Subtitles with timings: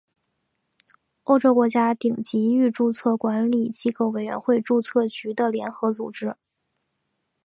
[1.25, 6.35] 欧洲国家顶级域注册管理机构委员会注册局的联合组织。